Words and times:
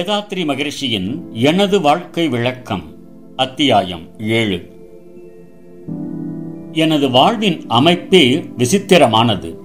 வேதாத்ரி 0.00 0.44
மகிழ்ச்சியின் 0.44 1.30
எனது 1.32 1.80
வாழ்க்கை 1.80 2.28
விளக்கம் 2.28 2.82
அத்தியாயம் 3.36 4.00
ஏழு. 4.18 4.70
எனது 6.72 7.10
வாழ்வின் 7.10 7.64
அமைப்பே 7.68 8.44
விசித்திரமானது. 8.58 9.56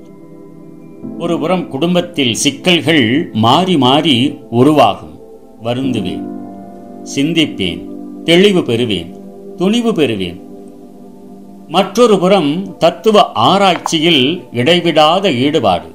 ஒருபுறம் 1.20 1.68
குடும்பத்தில் 1.68 2.34
சிக்கல்கள் 2.34 3.30
மாறி 3.34 3.78
மாறி 3.78 4.38
உருவாகும். 4.50 5.20
வருந்துவேன் 5.64 6.28
சிந்திப்பேன் 7.16 7.86
தெளிவு 8.24 8.60
பெறுவேன் 8.60 9.20
துணிவு 9.56 9.92
பெறுவேன். 9.92 10.42
மற்றொரு 11.68 12.20
புறம் 12.20 12.78
தத்துவ 12.78 13.32
ஆராய்ச்சியில் 13.32 14.44
இடைவிடாத 14.52 15.34
ஈடுபாடு. 15.34 15.95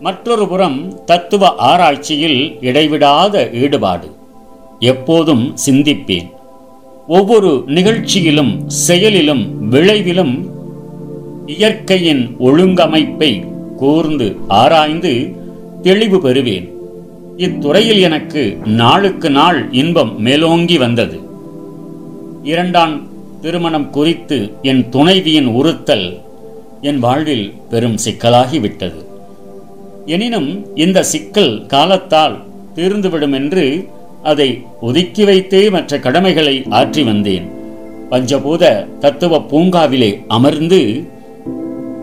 மற்றொரு 0.00 0.48
புறம் 0.48 1.04
தத்துவ 1.04 1.54
ஆராய்ச்சியில் 1.54 2.58
இடைவிடாத 2.60 3.50
ஈடுபாடு. 3.52 4.10
எப்போதும் 4.78 5.54
சிந்திப்பேன். 5.66 6.30
ஒவ்வொரு 7.08 7.64
நிகழ்ச்சியிலும் 7.66 8.68
செயலிலும் 8.68 9.72
விளைவிலும் 9.72 10.50
இயற்கையின் 11.46 12.36
ஒழுங்கமைப்பை 12.38 13.46
கூர்ந்து 13.76 14.36
ஆராய்ந்து 14.48 15.36
தெளிவு 15.82 16.18
பெறுவேன். 16.18 16.68
இத்துறையில் 17.36 18.00
எனக்கு 18.00 18.58
நாளுக்கு 18.64 19.30
நாள் 19.30 19.72
இன்பம் 19.72 20.20
மேலோங்கி 20.20 20.78
வந்தது. 20.78 21.20
இரண்டாம் 22.42 23.06
திருமணம் 23.40 23.90
குறித்து 23.90 24.52
என் 24.62 24.88
துணைவியின் 24.88 25.46
உறுத்தல் 25.46 26.20
என் 26.80 26.98
வாழ்வில் 26.98 27.54
பெரும் 27.70 27.96
சிக்கலாகிவிட்டது 28.04 29.06
எனினும் 30.14 30.50
இந்த 30.74 31.02
சிக்கல் 31.02 31.66
காலத்தால் 31.66 32.36
தீர்ந்துவிடும் 32.76 33.32
என்று 33.32 33.88
அதை 34.22 34.48
ஒதுக்கி 34.80 35.24
வைத்தே 35.24 35.70
மற்ற 35.70 35.98
கடமைகளை 35.98 36.54
ஆற்றி 36.70 37.04
வந்தேன். 37.04 37.46
பஞ்சபூத 38.10 38.64
தத்துவ 38.98 39.40
பூங்காவிலே 39.50 40.10
அமர்ந்து 40.28 40.80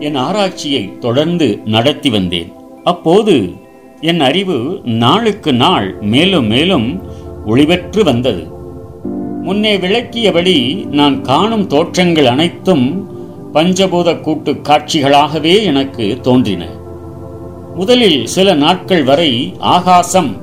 என் 0.00 0.14
ஆராய்ச்சியை 0.14 0.98
தொடர்ந்து 0.98 1.60
நடத்தி 1.64 2.10
வந்தேன். 2.10 2.52
அப்போது 2.84 3.34
என் 4.00 4.20
அறிவு 4.20 4.80
நாளுக்கு 4.84 5.52
நாள் 5.52 5.88
மேலும் 6.00 6.46
மேலும் 6.46 6.88
ஒளிபெற்று 7.46 8.04
வந்தது. 8.04 8.44
முன்னே 9.42 9.76
விளக்கியபடி 9.76 10.86
நான் 10.90 11.22
காணும் 11.22 11.66
தோற்றங்கள் 11.66 12.26
அனைத்தும் 12.26 12.86
பஞ்சபூத 13.54 14.20
கூட்டு 14.20 14.52
காட்சிகளாகவே 14.52 15.62
எனக்கு 15.62 16.18
தோன்றின. 16.22 16.64
முதலில் 17.76 18.26
சில 18.26 18.54
நாட்கள் 18.54 19.02
வரை 19.02 19.54
ஆகாசம் 19.58 20.36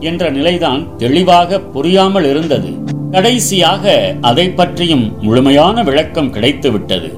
என்ற 0.00 0.30
நிலைதான் 0.30 0.96
தெளிவாக 0.96 1.60
புரியாமல் 1.60 2.24
இருந்தது. 2.24 2.68
கடைசியாக 3.10 4.14
அதை 4.20 4.50
பற்றியும் 4.50 5.22
முழுமையான 5.22 5.82
விளக்கம் 5.82 6.34
கிடைத்துவிட்டது. 6.34 7.12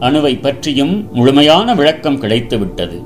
அணுவை 0.00 0.40
பற்றியும் 0.40 1.08
முழுமையான 1.12 1.74
விளக்கம் 1.74 2.22
கிடைத்துவிட்டது. 2.22 3.02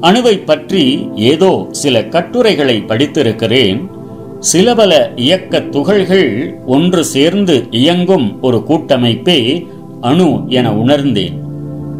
அணுவை 0.00 0.44
பற்றி 0.44 1.08
ஏதோ 1.16 1.68
சில 1.70 2.04
கட்டுரைகளை 2.04 2.84
படித்திருக்கிறேன். 2.88 3.90
சில 4.38 4.74
பல 4.74 5.12
இயக்க 5.16 5.60
துகள்கள் 5.60 6.54
ஒன்று 6.66 7.04
சேர்ந்து 7.04 7.66
இயங்கும் 7.70 8.42
ஒரு 8.42 8.64
கூட்டமைப்பே 8.68 9.66
அணு 10.00 10.44
என 10.48 10.74
உணர்ந்தேன். 10.74 11.41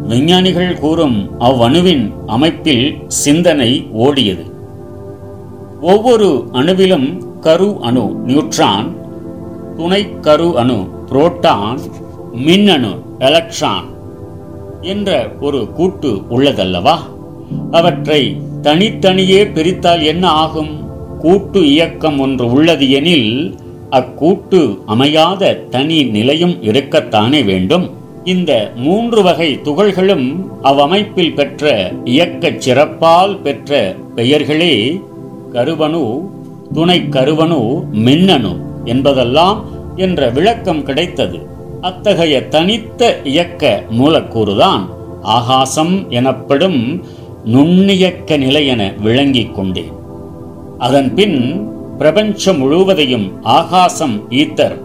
விஞ்ஞானிகள் 0.07 0.79
கூறும் 0.79 1.31
அவ்வணுவின் 1.39 2.11
அமைப்பில் 2.25 2.97
சிந்தனை 3.07 3.87
ஓடியது. 3.97 4.51
ஒவ்வொரு 5.81 6.47
அணுவிலும் 6.51 7.39
கரு 7.39 7.77
அணு 7.81 8.15
நியூட்ரான் 8.27 8.87
துணை 9.77 10.19
கரு 10.19 10.57
அணு 10.57 10.87
புரோட்டான் 11.11 11.79
மின்னணு 12.31 12.91
எலக்ட்ரான் 13.19 13.85
என்ற 14.81 15.31
ஒரு 15.41 15.71
கூட்டு 15.71 16.21
உள்ளதல்லவா? 16.29 16.95
அவற்றை 17.71 18.37
தனித்தனியே 18.61 19.45
பிரித்தால் 19.45 20.01
என்ன 20.01 20.27
ஆகும்? 20.27 20.73
கூட்டு 21.19 21.67
இயக்கம் 21.67 22.19
ஒன்று 22.19 22.51
உள்ளது 22.51 22.89
எனில் 22.89 23.59
அக்கூட்டு 23.91 24.79
அமையாத 24.85 25.53
தனி 25.69 26.03
நிலையும் 26.03 26.55
இருக்கத்தானே 26.61 27.45
வேண்டும்? 27.45 27.89
இந்த 28.23 28.71
மூன்று 28.75 29.23
வகை 29.23 29.59
துகள்களும் 29.61 30.49
அவ்வமைப்பில் 30.63 31.33
பெற்ற 31.33 31.91
இயக்கச் 32.03 32.61
சிறப்பால் 32.61 33.41
பெற்ற 33.41 33.95
பெயர்களே 34.15 35.01
கருவணு 35.51 36.21
துணை 36.73 37.01
கருவணு 37.09 37.89
மின்னணு 37.91 38.57
என்பதெல்லாம் 38.85 39.65
என்ற 39.95 40.29
விளக்கம் 40.29 40.83
கிடைத்தது. 40.83 41.47
அத்தகைய 41.81 42.47
தனித்த 42.47 43.21
இயக்க 43.23 43.83
மூலக்கூறுதான் 43.89 44.89
ஆகாசம் 45.21 46.09
எனப்படும் 46.09 47.03
நுண்ணியக்க 47.45 48.37
நிலை 48.37 48.67
என 48.67 48.93
விளங்கிக் 49.01 49.55
கொண்டேன். 49.55 49.91
அதன்பின் 50.77 51.69
பிரபஞ்சம் 51.97 52.57
முழுவதையும் 52.57 53.43
ஆகாசம் 53.43 54.29
ஈத்தர் 54.29 54.77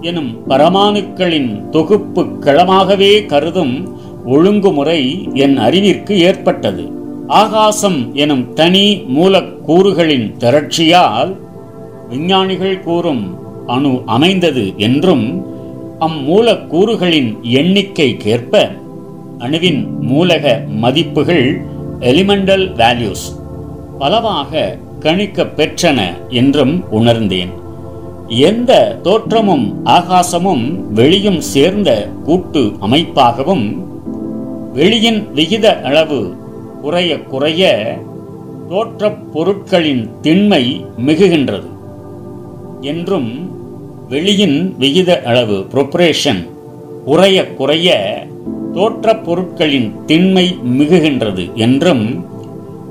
எனும் 0.00 0.42
பரமாணுக்களின் 0.48 1.68
தொகுப்பு 1.68 2.22
களமாகவே 2.24 3.26
கருதும் 3.26 3.96
ஒழுங்குமுறை 4.26 5.28
என் 5.34 5.56
அறிவிற்கு 5.56 6.18
ஏற்பட்டது. 6.20 6.90
ஆகாசம் 7.26 8.14
எனும் 8.14 8.52
தனி 8.52 9.02
மூலக்கூறுகளின் 9.16 10.34
திரட்சியால் 10.38 11.36
விஞ்ஞானிகள் 12.08 12.80
கூறும் 12.80 13.38
அணு 13.66 14.02
அமைந்தது 14.06 14.72
என்றும் 14.76 15.44
அம்மூலக்கூறுகளின் 16.00 17.30
எண்ணிக்கைக்கேற்ப 17.42 18.70
அணுவின் 19.38 19.86
மூலக 20.00 20.64
மதிப்புகள் 20.68 21.60
எலிமெண்டல் 22.00 22.66
வேல்யூஸ் 22.74 23.26
பலவாக 23.98 24.78
கணிக்க 25.00 25.44
பெற்றன 25.44 26.28
என்றும் 26.28 26.84
உணர்ந்தேன். 26.90 27.66
எந்த 28.28 28.98
தோற்றமும் 29.02 29.82
ஆகாசமும் 29.84 30.92
வெளியும் 30.92 31.40
சேர்ந்த 31.40 32.08
கூட்டு 32.24 32.72
அமைப்பாகவும் 32.80 33.76
வெளியின் 34.74 35.32
விகித 35.34 35.82
அளவு 35.82 36.34
குறைய 36.82 37.22
குறைய 37.22 37.72
தோற்றப் 38.68 39.32
பொருட்களின் 39.32 40.10
திண்மை 40.20 40.84
மிகுகின்றது. 41.06 41.66
என்றும் 42.80 43.50
வெளியின் 44.08 44.74
விகித 44.78 45.22
அளவு 45.22 45.66
ப்ரொப்ரேஷன் 45.72 46.48
குறைய 47.04 47.46
குறைய 47.46 47.96
தோற்றப் 48.74 49.24
பொருட்களின் 49.24 50.04
திண்மை 50.06 50.58
மிகுகின்றது 50.78 51.52
என்றும் 51.54 52.24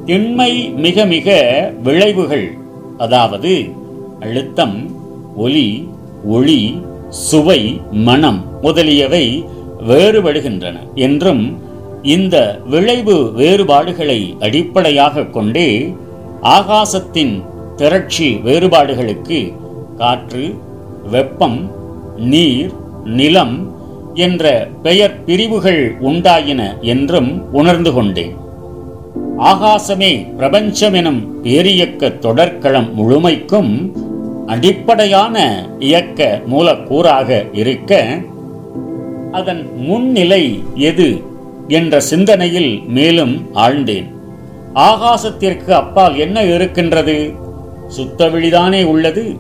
திண்மை 0.06 0.74
மிக 0.76 1.06
மிக 1.06 1.36
விளைவுகள் 1.84 2.58
அதாவது 2.97 3.66
அழுத்தம் 4.20 4.97
ஒலி 5.44 5.68
ஒளி 6.36 6.62
சுவை 7.09 7.62
மனம் 8.08 8.40
முதலியவை 8.62 9.25
வேறுபடுகின்றன. 9.90 10.75
என்றும் 11.06 11.44
இந்த 12.16 12.36
விளைவு 12.70 13.16
வேறுபாடுகளை 13.36 14.20
அடிப்படையாக 14.40 15.26
கொண்டே 15.36 15.70
ஆகாசத்தின் 16.58 17.34
திரட்சி 17.76 18.28
வேறுபாடுகளுக்கு 18.46 19.40
காற்று 19.97 20.46
வெப்பம் 21.12 21.59
நீர் 22.31 22.72
நிலம் 23.20 23.56
என்ற 24.26 24.44
பெயர் 24.84 25.16
பிரிவுகள் 25.23 25.82
உண்டாயின 26.02 26.61
என்றும் 26.94 27.32
உணர்ந்து 27.52 27.91
கொண்டேன். 27.94 28.35
ஆகாசமே 29.52 30.11
பிரபஞ்சம் 30.35 30.94
எனும் 30.94 31.22
பேரியக்க 31.44 32.11
தொடர்களம் 32.26 32.90
முழுமைக்கும் 32.94 33.72
அடிப்படையான 34.47 35.66
இயக்க 35.79 36.41
மூலக்கூறாக 36.46 37.46
இருக்க 37.53 38.17
அதன் 39.32 39.70
முன்னிலை 39.78 40.64
எது 40.76 41.22
என்ற 41.67 41.99
சிந்தனையில் 41.99 42.82
மேலும் 42.88 43.49
ஆழ்ந்தேன். 43.55 44.11
ஆகாசத்திற்கு 44.76 45.70
அப்பால் 45.70 46.17
என்ன 46.17 46.44
இருக்கின்றது? 46.44 47.34
சுத்தவெளிதானே 47.97 48.85
உள்ளது. 48.85 49.35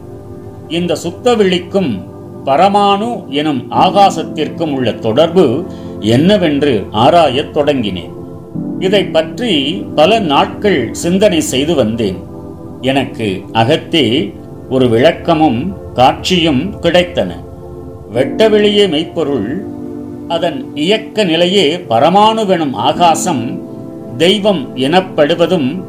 இந்த 0.67 0.97
சுத்தவெளிக்கும் 1.03 2.01
பரமானு 2.45 3.27
எனும் 3.27 3.71
ஆகாசத்திற்கும் 3.71 4.71
உள்ள 4.71 4.91
தொடர்பு 4.91 5.65
என்னவென்று 5.99 6.85
ஆராயத் 6.91 7.57
தொடங்கினேன். 7.57 8.11
இதை 8.79 9.05
பற்றி 9.05 9.85
பல 9.95 10.19
நாட்கள் 10.19 10.93
சிந்தனை 10.93 11.41
செய்து 11.41 11.75
வந்தேன். 11.75 12.17
எனக்கு 12.81 13.43
அகத்தே 13.51 14.33
ஒரு 14.69 14.89
விளக்கமும் 14.89 15.75
காட்சியும் 15.93 16.81
கிடைத்தன. 16.81 17.31
வெட்டவெளியே 18.13 18.89
மெய்ப்பொருள் 18.89 19.65
அதன் 20.27 20.75
இயக்க 20.75 21.23
நிலையே 21.23 21.77
பரமாணுவெனும் 21.77 22.73
ஆகாசம் 22.73 23.61
தெய்வம் 24.17 24.77
எனப்படுவதும் 24.77 25.83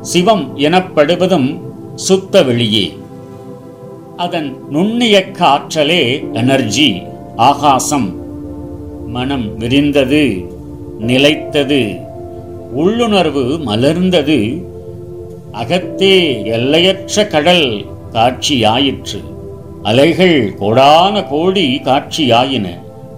சிவம் 0.00 0.58
எனப்படுவதும் 0.58 1.60
சுத்த 1.94 2.42
வெளியே. 2.42 2.96
அதன் 4.16 4.56
நுண்ணியக்க 4.72 5.38
ஆற்றலே 5.38 6.32
எனர்ஜி 6.32 7.02
ஆகாசம். 7.36 8.14
மனம் 9.06 9.58
விரிந்தது 9.58 10.44
நிலைத்தது 10.98 11.96
உள்ளுணர்வு 12.72 13.58
மலர்ந்தது 13.66 14.62
அகத்தே 15.52 16.44
எல்லையற்ற 16.44 17.26
கடல் 17.26 17.84
காட்சியாயிற்று. 18.14 19.24
அலைகள் 19.82 20.54
கோடான 20.54 21.22
கோடி 21.22 21.80
காட்சியாயின. 21.84 22.68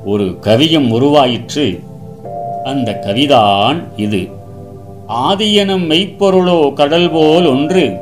ஒரு 0.04 0.24
கவியம் 0.24 0.90
உருவாயிற்று. 0.90 1.80
அந்த 2.64 3.02
கவிதான் 3.06 3.82
இது. 3.96 4.28
ஆதியனும் 5.08 5.86
மெய்ப்பொருளோ 5.86 6.72
கடல் 6.72 7.10
போல் 7.10 7.46
ஒன்று. 7.46 7.96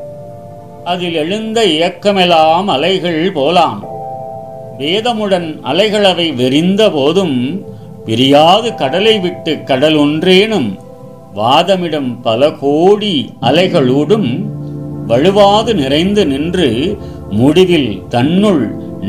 அதில் 0.84 1.14
எழுந்த 1.14 1.66
இயக்கமெல்லாம் 1.66 2.64
அலைகள் 2.64 3.32
போலாம். 3.32 3.84
வேதமுடன் 4.78 5.60
அலைகளவை 5.64 6.34
வெறிந்த 6.34 6.90
போதும் 6.90 7.64
பிரியாது 8.04 8.74
கடலை 8.74 9.18
விட்டு 9.18 9.62
கடல் 9.64 9.94
ஒன்றேனும் 9.94 10.78
வாதமிடம் 11.36 12.16
பல 12.22 12.50
கோடி 12.50 13.32
அலைகளூடும் 13.42 14.42
வலுவாது 15.06 15.74
நிறைந்து 15.74 16.26
நின்று 16.26 16.68
முடிவில் 17.30 18.02
தன்னுள் 18.08 18.64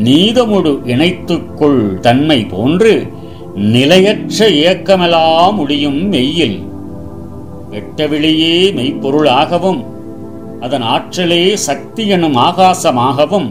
நீதமுடு 0.06 0.72
இணைத்துக்கொள் 0.86 2.00
தன்மை 2.00 2.46
போன்று 2.46 2.94
நிலையற்ற 3.74 4.48
இயக்கமெல்லாம் 4.54 5.56
முடியும் 5.56 6.02
மெய்யில். 6.10 6.58
வெட்டவெளியே 7.72 8.56
மெய்ப்பொருளாகவும் 8.76 9.82
அதன் 10.62 10.82
ஆற்றலே 10.82 11.56
சக்தி 11.56 12.08
எனும் 12.08 12.36
ஆகாசமாகவும் 12.36 13.50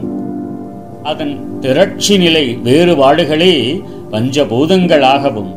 அதன் 1.02 1.60
திரட்சி 1.60 2.18
நிலை 2.18 2.44
வேறுபாடுகளே 2.64 3.54
பஞ்சபூதங்களாகவும் 4.10 5.52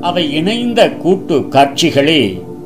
அவை 0.00 0.24
இணைந்த 0.34 0.80
கூட்டு 0.96 1.36
காட்சிகளே 1.48 2.20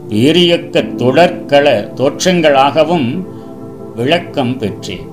வேரியக்க 0.09 0.83
தொடர்கள 0.97 1.67
தோற்றங்களாகவும் 1.95 3.09
விளக்கம் 4.01 4.53
பெற்றேன் 4.59 5.07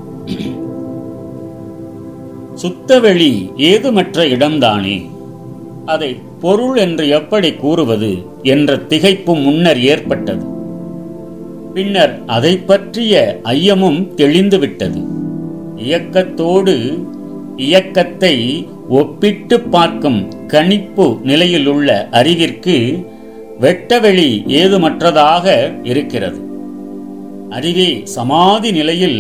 சுத்தவெளி 2.61 3.31
ஏதுமற்ற 3.69 4.25
இடம்தானே? 4.35 4.95
அதை 5.85 6.09
பொருள் 6.41 6.77
என்று 6.77 7.07
எப்படி 7.07 7.49
கூறுவது 7.53 8.11
என்ற 8.43 8.75
திகைப்பு 8.75 9.33
முன்னர் 9.43 9.79
ஏற்பட்டது. 9.79 10.45
பின்னர் 11.73 12.13
அதை 12.25 12.53
பற்றிய 12.57 13.39
ஐயமும் 13.43 14.01
தெளிந்துவிட்டது. 14.15 15.01
இயக்கத்தோடு 15.75 16.75
இயக்கத்தை 17.55 18.35
ஒப்பிட்டு 18.89 19.59
பார்க்கும் 19.75 20.21
கணிப்பு 20.47 21.07
நிலையிலுள்ள 21.23 22.07
அறிவிற்கு 22.11 22.77
வெட்டவெளி 23.61 24.31
ஏதுமற்றதாக 24.61 25.45
இருக்கிறது. 25.83 26.41
அறிவே 27.49 27.89
சமாதி 28.07 28.71
நிலையில் 28.71 29.19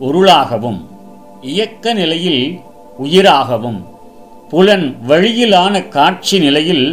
பொருளாகவும் 0.00 0.80
இயக்க 1.50 1.92
நிலையில் 1.94 2.42
உயிராகவும் 2.98 3.80
புலன் 4.50 4.86
வழியிலான 5.06 5.74
காட்சி 5.88 6.36
நிலையில் 6.38 6.86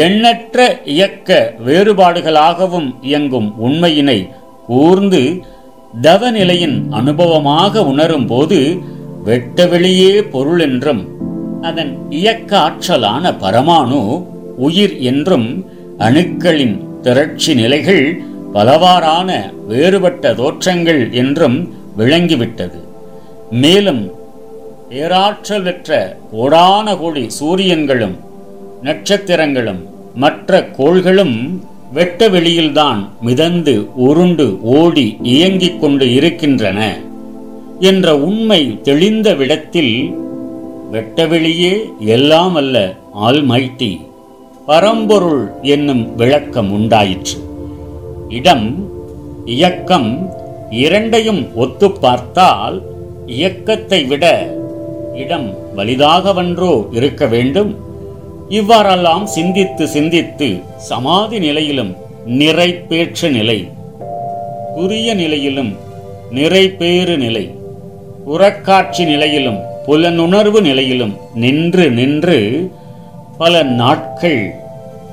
எண்ணற்ற 0.00 0.58
இயக்க 0.84 1.30
வேறுபாடுகளாகவும் 1.66 2.88
இயங்கும் 3.02 3.48
உண்மையினை 3.58 4.18
கூர்ந்து 4.66 5.22
தவநிலையின் 6.02 6.78
அனுபவமாக 6.90 7.84
உணரும் 7.84 8.26
போது 8.26 8.58
வெட்டவெளியே 9.26 10.12
பொருள் 10.26 10.60
என்றும் 10.60 11.02
அதன் 11.62 11.92
இயக்க 12.10 12.52
ஆற்றலான 12.58 13.34
பரமாணு 13.40 14.00
உயிர் 14.58 14.96
என்றும் 15.02 15.48
அணுக்களின் 15.98 16.76
திரட்சி 17.02 17.52
நிலைகள் 17.54 18.04
பலவாறான 18.54 19.30
வேறுபட்ட 19.68 20.34
தோற்றங்கள் 20.34 21.12
என்றும் 21.12 21.74
விளங்கிவிட்டது. 21.98 22.80
மேலும் 23.50 24.10
பேராற்றல் 24.88 25.62
பெற்ற 25.62 26.18
கோடான 26.32 26.96
கோடி 26.98 27.30
சூரியன்களும் 27.30 28.16
நட்சத்திரங்களும் 28.82 29.82
மற்ற 30.14 30.64
கோள்களும் 30.64 31.62
வெட்ட 31.92 32.28
வெளியில்தான் 32.28 33.00
மிதந்து 33.20 33.74
உருண்டு 33.94 34.58
ஓடி 34.62 35.18
இயங்கிக் 35.22 35.80
கொண்டு 35.80 36.14
இருக்கின்றன 36.14 36.80
என்ற 37.80 38.16
உண்மை 38.18 38.78
தெளிந்த 38.82 39.34
விடத்தில் 39.34 40.14
வெட்டவெளியே 40.92 41.74
எல்லாம் 41.98 42.54
அல்ல 42.54 42.94
ஆல்மைட்டி 43.22 43.92
பரம்பொருள் 44.66 45.52
என்னும் 45.62 46.16
விளக்கம் 46.16 46.72
உண்டாயிற்று. 46.72 47.38
இடம் 48.32 48.66
இயக்கம் 49.44 50.10
இரண்டையும் 50.70 51.42
ஒத்து 51.54 51.90
பார்த்தால் 51.90 52.76
இயக்கத்தை 53.26 54.04
விட 54.04 54.24
இடம் 55.14 55.48
வலிதாகவன்றோ 55.76 56.72
இருக்க 56.92 57.26
வேண்டும். 57.26 57.72
இவ்வாறெல்லாம் 58.48 59.26
சிந்தித்து 59.26 59.84
சிந்தித்து 59.88 60.48
சமாதி 60.76 61.38
நிலையிலும் 61.38 61.92
நிறைப்பேற்ற 62.40 63.30
நிலை 63.30 63.58
புரிய 64.74 65.14
நிலையிலும் 65.14 65.72
நிறைப்பேறு 66.30 67.16
நிலை 67.16 67.44
புறக்காட்சி 68.24 69.04
நிலையிலும் 69.04 69.60
புலனுணர்வு 69.86 70.60
நிலையிலும் 70.60 71.14
நின்று 71.34 71.90
நின்று 71.90 72.38
பல 73.38 73.62
நாட்கள் 73.62 74.42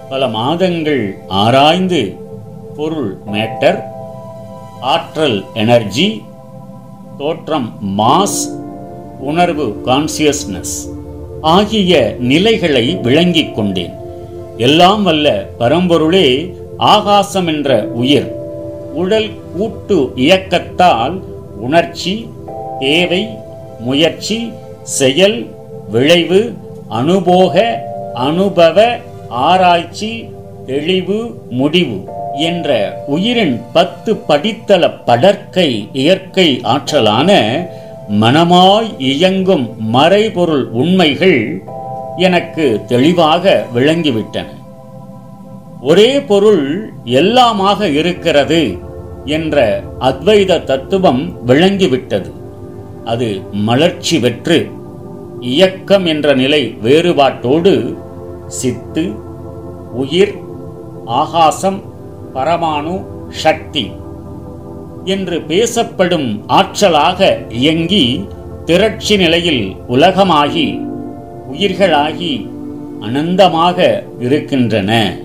பல 0.09 0.27
மாதங்கள் 0.27 1.03
ஆராய்ந்து 1.27 2.01
பொருள் 2.79 3.17
மேட்டர் 3.31 3.83
ஆற்றல் 4.81 5.43
எனர்ஜி 5.53 6.23
தோற்றம் 7.17 7.73
மாஸ் 7.97 8.37
உணர்வு 9.19 9.81
கான்சியஸ்னஸ் 9.85 10.75
ஆகிய 11.41 12.15
நிலைகளை 12.19 12.95
விளங்கிக் 12.95 13.55
கொண்டேன். 13.55 13.93
எல்லாம் 14.57 15.03
வல்ல 15.03 15.49
பரம்பொருளே 15.59 16.53
ஆகாசம் 16.77 17.47
என்ற 17.47 17.87
உயிர். 17.87 18.31
உடல் 18.93 19.29
கூட்டு 19.57 20.11
இயக்கத்தால் 20.15 21.21
உணர்ச்சி 21.59 22.29
தேவை 22.79 23.27
முயற்சி 23.79 24.51
செயல் 24.83 25.47
விளைவு 25.91 26.53
அனுபோக 26.89 27.83
அனுபவ 28.13 28.97
ஆராய்ச்சி 29.29 30.29
தெளிவு 30.65 31.41
முடிவு. 31.49 32.17
என்ற 32.35 33.03
உயிரின் 33.07 33.61
பத்து 33.73 34.13
படித்தள 34.27 34.91
படற்கை 35.05 35.89
இயற்கை 35.93 36.61
ஆற்றலான 36.63 37.59
மனமாய் 38.09 38.99
இயங்கும் 38.99 39.75
மறைபொருள் 39.79 40.69
உண்மைகள் 40.69 41.61
எனக்கு 42.15 42.81
தெளிவாக 42.87 43.65
விளங்கிவிட்டன. 43.75 44.45
ஒரே 45.81 46.21
பொருள் 46.21 46.93
எல்லாமாக 47.05 47.91
இருக்கிறது 47.91 48.77
என்ற 49.25 49.83
அத்வைத 49.99 50.63
தத்துவம் 50.63 51.47
விளங்கிவிட்டது. 51.47 52.31
அது 53.05 53.41
மலர்ச்சி 53.51 54.19
பெற்று 54.19 54.69
இயக்கம் 55.39 56.05
என்ற 56.05 56.33
நிலை 56.33 56.77
வேறுபாட்டோடு 56.83 57.95
சித்து 58.47 59.11
உயிர் 59.93 60.35
ஆகாசம் 61.05 61.88
பரமாணு 62.33 63.05
சக்தி 63.29 63.91
என்று 65.05 65.41
பேசப்படும் 65.41 66.43
ஆற்றலாக 66.47 67.37
இயங்கி 67.49 68.25
திரட்சி 68.65 69.17
நிலையில் 69.17 69.75
உலகமாகி 69.87 70.81
உயிர்களாகி 71.51 72.49
அனந்தமாக 73.01 74.03
இருக்கின்றன 74.19 75.17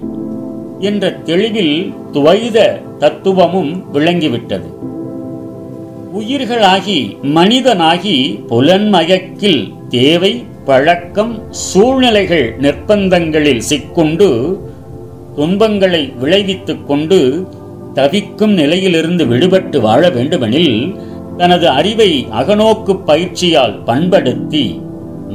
என்ற 0.79 1.13
தெளிவில் 1.13 1.95
துவைத 2.13 2.81
தத்துவமும் 2.99 3.85
விளங்கிவிட்டது. 3.93 4.69
உயிர்களாகி 6.19 6.99
மனிதனாகி 7.23 8.41
புலன்மயக்கில் 8.49 9.73
தேவை 9.89 10.45
பழக்கம் 10.65 11.43
சூழ்நிலைகள் 11.51 12.59
நிர்பந்தங்களில் 12.59 13.63
சிக்குண்டு 13.71 14.59
துன்பங்களை 15.37 16.13
விளைவித்துக் 16.21 16.87
கொண்டு 16.87 17.47
தவிக்கும் 17.95 18.53
நிலையிலிருந்து 18.53 19.25
விடுபட்டு 19.25 19.81
வாழ 19.81 20.11
வேண்டுமெனில் 20.11 20.95
தனது 21.37 21.69
அறிவை 21.69 22.27
அகநோக்கு 22.31 23.01
பயிற்சியால் 23.05 23.85
பண்படுத்தி 23.85 24.81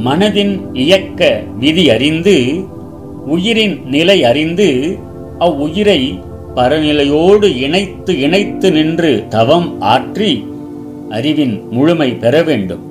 மனதின் 0.06 0.60
இயக்க 0.74 1.44
விதி 1.60 1.90
அறிந்து 1.90 2.66
உயிரின் 3.26 3.82
நிலை 3.86 4.24
அறிந்து 4.24 4.98
அவ்வுயிரை 5.40 6.20
பரநிலையோடு 6.56 7.58
இணைத்து 7.58 8.20
இணைத்து 8.20 8.72
நின்று 8.72 9.26
தவம் 9.30 9.82
ஆற்றி 9.82 10.48
அறிவின் 11.10 11.68
முழுமை 11.72 12.12
பெற 12.12 12.44
வேண்டும். 12.44 12.84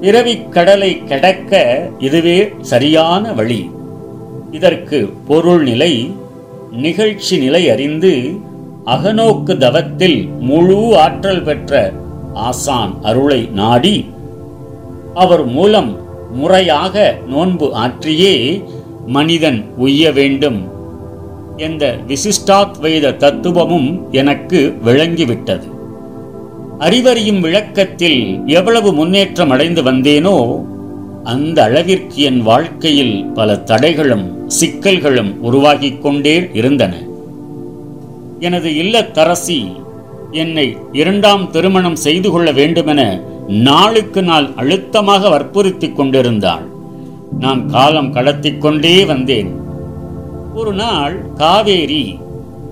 பிறவிக் 0.00 0.52
கடலை 0.52 1.04
கடக்க 1.04 1.88
இதுவே 1.98 2.52
சரியான 2.60 3.32
வழி. 3.32 3.70
இதற்கு 4.54 5.12
பொருள் 5.26 5.62
நிலை 5.62 6.10
நிகழ்ச்சி 6.72 7.38
நிலை 7.38 7.70
அறிந்து 7.70 8.30
அகநோக்கு 8.86 9.56
தவத்தில் 9.56 10.28
முழு 10.40 10.96
ஆற்றல் 10.96 11.42
பெற்ற 11.42 11.92
ஆசான் 12.32 12.94
அருளை 13.02 13.48
நாடி 13.52 14.04
அவர் 15.14 15.44
மூலம் 15.46 15.90
முறையாக 16.32 17.16
நோன்பு 17.26 17.74
ஆற்றியே 17.74 18.62
மனிதன் 19.06 19.64
உய்ய 19.76 20.12
வேண்டும் 20.12 20.60
என்ற 21.56 21.98
விசிஷ்டாத்வைத 22.08 23.16
தத்துவமும் 23.16 24.08
எனக்கு 24.10 24.74
விளங்கிவிட்டது. 24.84 25.66
அறிவறியும் 26.78 27.40
விளக்கத்தில் 27.40 28.42
எவ்வளவு 28.46 28.92
முன்னேற்றம் 28.92 29.50
அடைந்து 29.50 29.82
வந்தேனோ 29.82 30.64
அந்த 31.24 31.62
அளவிற்கு 31.62 32.22
என் 32.22 32.42
வாழ்க்கையில் 32.42 33.26
பல 33.34 33.54
தடைகளும் 33.54 34.43
சிக்கல்களும் 34.60 35.36
உருவாகிக் 35.40 36.02
கொண்டே 36.02 36.50
இருந்தன. 36.52 37.02
எனது 38.40 38.70
இல்லத்தரசி 38.70 39.82
என்னை 40.30 40.76
இரண்டாம் 40.92 41.50
திருமணம் 41.50 41.96
செய்து 41.96 42.30
கொள்ள 42.30 42.52
வேண்டுமென 42.52 43.20
நாளுக்கு 43.48 44.22
நாள் 44.22 44.50
அழுத்தமாக 44.56 45.28
வற்புறுத்திக் 45.28 45.96
கொண்டிருந்தாள். 45.96 46.66
நான் 47.38 47.70
காலம் 47.70 48.12
கடத்திக் 48.12 48.60
கொண்டே 48.60 49.04
வந்தேன். 49.04 49.54
ஒரு 50.54 50.72
நாள் 50.72 51.26
காவேரி 51.34 52.18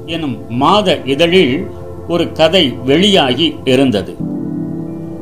எனும் 0.07 0.37
மாத 0.49 1.01
இதழில் 1.05 1.67
ஒரு 2.09 2.33
கதை 2.33 2.75
வெளியாகி 2.85 3.55
இருந்தது. 3.65 4.17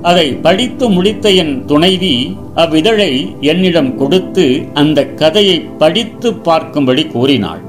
அதை 0.02 0.32
படித்து 0.32 0.90
முடித்த 0.90 1.30
என் 1.30 1.64
துணைவி 1.64 2.36
அவ்விதழை 2.54 3.36
என்னிடம் 3.40 3.96
கொடுத்து 3.96 4.66
அந்த 4.74 5.06
கதையை 5.06 5.60
படித்து 5.60 6.32
பார்க்கும்படி 6.32 7.06
கூறினாள். 7.06 7.60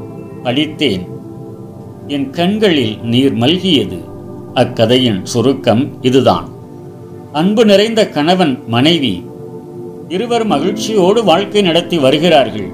படித்தேன். 0.44 1.08
என் 2.08 2.30
கண்களில் 2.30 2.98
நீர் 3.04 3.38
மல்கியது. 3.38 3.98
அக்கதையின் 4.56 5.24
சுருக்கம் 5.24 5.92
இதுதான். 6.02 6.50
அன்பு 7.32 7.66
நிறைந்த 7.66 8.10
கணவன் 8.10 8.64
மனைவி 8.68 9.24
இருவர் 10.08 10.46
மகிழ்ச்சியோடு 10.46 11.24
வாழ்க்கை 11.24 11.62
நடத்தி 11.62 11.98
வருகிறார்கள். 11.98 12.72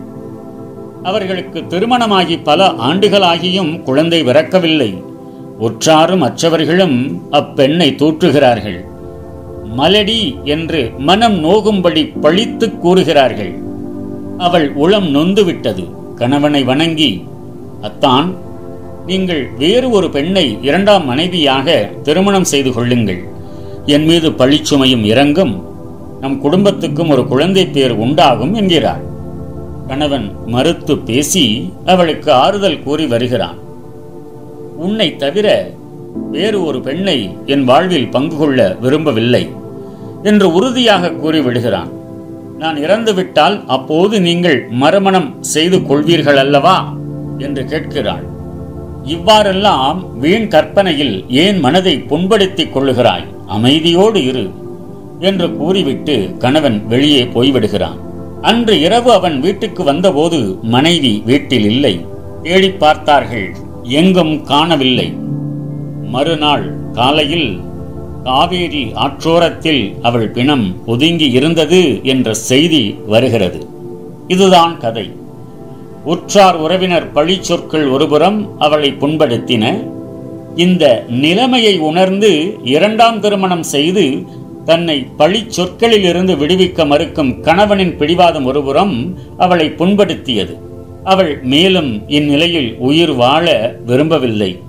அவர்களுக்கு 1.04 1.68
திருமணமாகி 1.68 2.38
பல 2.38 2.68
ஆண்டுகளாகியும் 2.68 3.84
குழந்தை 3.84 4.24
பிறக்கவில்லை. 4.24 5.04
உற்றாரும் 5.60 6.20
மற்றவர்களும் 6.20 7.22
அப்பெண்ணை 7.32 7.96
தூற்றுகிறார்கள். 7.96 8.80
மலடி 9.76 10.44
என்று 10.44 10.92
மனம் 10.98 11.44
நோகும்படி 11.44 12.20
பழித்து 12.20 12.78
கூறுகிறார்கள். 12.78 13.54
அவள் 14.38 14.74
உளம் 14.74 15.16
நொந்துவிட்டது. 15.16 15.86
கணவனை 16.16 16.64
வணங்கி 16.64 17.24
அத்தான் 17.82 18.36
நீங்கள் 19.06 19.50
வேறு 19.58 19.90
ஒரு 19.90 20.10
பெண்ணை 20.10 20.58
இரண்டாம் 20.62 21.06
மனைவியாக 21.06 21.90
திருமணம் 22.04 22.44
செய்து 22.44 22.74
கொள்ளுங்கள். 22.74 23.22
என் 23.86 24.06
மீது 24.06 24.30
பழிச்சுமையும் 24.32 25.04
இறங்கும். 25.04 25.64
நம் 26.22 26.40
குடும்பத்துக்கும் 26.40 27.10
ஒரு 27.10 27.28
குழந்தை 27.28 27.66
பேர் 27.66 27.92
உண்டாகும் 27.92 28.54
என்கிறார் 28.54 29.04
கணவன் 29.88 30.32
மறுத்து 30.46 30.98
பேசி 30.98 31.74
அவளுக்கு 31.86 32.32
ஆறுதல் 32.32 32.84
கூறி 32.84 33.06
வருகிறான். 33.08 33.58
உன்னை 34.78 35.16
தவிர 35.16 35.74
வேறு 36.32 36.66
ஒரு 36.66 36.82
பெண்ணை 36.82 37.38
என் 37.46 37.64
வாழ்வில் 37.64 38.10
பங்கு 38.10 38.38
கொள்ள 38.38 38.78
விரும்பவில்லை 38.82 39.50
என்று 40.24 40.54
உறுதியாக 40.54 41.10
கூறிவிடுகிறான். 41.10 41.90
நான் 42.58 42.78
இறந்துவிட்டால் 42.78 43.64
அப்போது 43.68 44.22
நீங்கள் 44.22 44.68
மறுமணம் 44.70 45.38
செய்து 45.42 45.78
கொள்வீர்கள் 45.78 46.36
அல்லவா? 46.36 46.94
என்று 47.38 47.66
கேட்கிறாள். 47.66 48.24
இவ்வாறெல்லாம் 49.04 50.20
வீண் 50.20 50.48
கற்பனையில் 50.48 51.26
ஏன் 51.28 51.60
மனதை 51.60 52.00
புண்படுத்திக் 52.00 52.78
கொள்ளுகிறாய்? 52.78 53.26
அமைதியோடு 53.50 54.16
இரு 54.16 54.50
என்று 55.20 55.56
கூறிவிட்டு 55.56 56.36
கணவன் 56.40 56.88
வெளியே 56.88 57.24
போய்விடுகிறான். 57.24 57.98
அன்று 58.42 58.80
இரவு 58.80 59.12
அவன் 59.12 59.40
வீட்டுக்கு 59.40 59.84
வந்தபோது 59.84 60.58
மனைவி 60.62 61.22
வீட்டில் 61.26 61.66
இல்லை. 61.66 62.06
தேடி 62.44 62.70
பார்த்தார்கள். 62.70 63.56
எங்கும் 63.84 64.44
காணவில்லை. 64.44 65.14
மறுநாள் 66.08 66.74
காலையில் 66.94 67.60
காவேரி 68.24 68.92
ஆற்றோரத்தில் 68.94 69.96
அவள் 70.02 70.30
பிணம் 70.30 70.86
ஒதுங்கி 70.86 71.32
இருந்தது 71.32 72.00
என்ற 72.04 72.34
செய்தி 72.34 72.96
வருகிறது. 73.06 73.68
இதுதான் 74.28 74.78
கதை. 74.78 75.12
உற்றார் 76.06 76.56
உறவினர் 76.56 77.14
பழிச்சொற்கள் 77.14 77.92
ஒருபுறம் 77.92 78.60
அவளை 78.60 78.92
புண்படுத்தின. 78.92 79.88
இந்த 80.56 81.06
நிலைமையை 81.10 81.80
உணர்ந்து 81.80 82.58
இரண்டாம் 82.64 83.20
திருமணம் 83.20 83.64
செய்து 83.64 84.26
தன்னை 84.66 85.06
பழி 85.18 85.44
சொற்களில் 85.48 86.04
இருந்து 86.04 86.36
விடுவிக்க 86.36 86.86
மறுக்கும் 86.86 87.42
கணவனின் 87.42 87.98
பிடிவாதம் 87.98 88.46
ஒருபுறம் 88.46 89.18
அவளை 89.38 89.68
புண்படுத்தியது. 89.68 90.58
அவள் 91.04 91.40
மேலும் 91.44 92.10
இந்நிலையில் 92.10 92.76
உயிர் 92.80 93.14
வாழ 93.14 93.76
விரும்பவில்லை. 93.86 94.60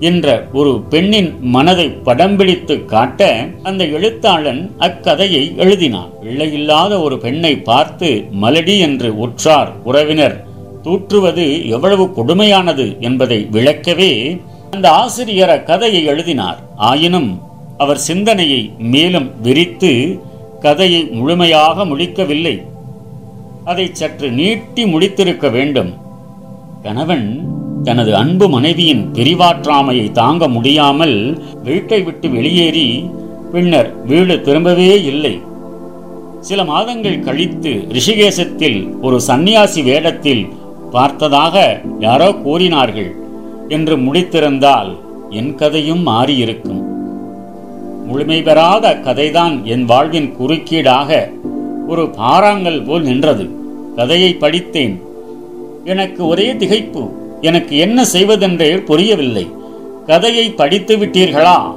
என்ற 0.00 0.48
ஒரு 0.52 0.80
பெண்ணின் 0.80 1.38
மனதை 1.40 1.88
படம் 1.88 2.36
பிடித்து 2.36 2.84
காட்ட 2.84 3.48
அந்த 3.62 3.84
எழுத்தாளன் 3.84 4.70
அக்கதையை 4.78 5.54
எழுதினான். 5.56 6.10
பிள்ளையில்லாத 6.22 7.02
ஒரு 7.02 7.18
பெண்ணை 7.18 7.56
பார்த்து 7.56 8.24
மலடி 8.42 8.78
என்று 8.78 9.18
உற்றார் 9.18 9.72
உறவினர். 9.84 10.44
தூற்றுவது 10.82 11.68
எவ்வளவு 11.68 12.04
கொடுமையானது 12.04 12.98
என்பதை 12.98 13.46
விளக்கவே 13.50 14.40
அந்த 14.70 14.90
ஆசிரியர் 14.90 15.48
அக்கதையை 15.48 16.04
எழுதினார். 16.04 16.58
ஆயினும் 16.76 17.42
அவர் 17.78 17.98
சிந்தனையை 17.98 18.70
மேலும் 18.78 19.40
விரித்து 19.42 20.20
கதையை 20.60 21.04
முழுமையாக 21.04 21.84
முடிக்கவில்லை. 21.84 22.62
அதை 23.64 23.90
சற்று 23.92 24.30
நீட்டி 24.30 24.84
முடித்திருக்க 24.84 25.50
வேண்டும். 25.50 25.94
கணவன் 26.82 27.54
தனது 27.86 28.16
அன்பு 28.16 28.48
மனைவியின் 28.48 29.02
பிரிவாற்றாமையை 29.12 30.10
தாங்க 30.10 30.48
முடியாமல் 30.48 31.16
வீட்டை 31.64 32.02
விட்டு 32.02 32.28
வெளியேறி 32.30 32.86
பின்னர் 33.52 33.90
வீடு 34.06 34.34
திரும்பவே 34.36 34.92
இல்லை. 35.04 35.40
சில 36.40 36.64
மாதங்கள் 36.64 37.20
கழித்து 37.20 37.72
ரிஷிகேசத்தில் 37.96 38.78
ஒரு 39.00 39.20
சந்நியாசி 39.20 39.82
வேடத்தில் 39.82 40.44
பார்த்ததாக 40.90 41.80
யாரோ 41.98 42.32
கூறினார்கள் 42.32 43.14
என்று 43.68 43.96
முடித்திருந்தால் 43.96 44.90
என் 45.30 45.54
கதையும் 45.54 46.06
மாறியிருக்கும். 46.06 46.82
முழுமை 48.06 48.42
பெறாத 48.42 48.94
கதைதான் 49.04 49.62
என் 49.62 49.84
வாழ்வின் 49.84 50.34
குறுக்கீடாக 50.40 51.10
ஒரு 51.86 52.04
பாறாங்கல் 52.18 52.84
போல் 52.86 53.02
நின்றது. 53.02 53.46
கதையை 53.96 54.34
படித்தேன். 54.34 54.96
எனக்கு 55.84 56.26
ஒரே 56.26 56.52
திகைப்பு. 56.52 57.04
எனக்கு 57.40 57.76
என்ன 57.76 58.04
செய்வதென்றே 58.04 58.76
புரியவில்லை. 58.76 59.50
கதையை 60.06 60.50
படித்து 60.50 60.96
விட்டீர்களா? 60.96 61.74